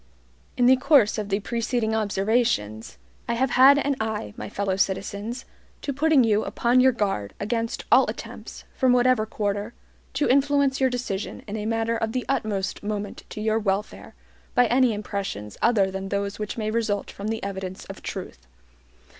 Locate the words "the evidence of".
17.27-18.01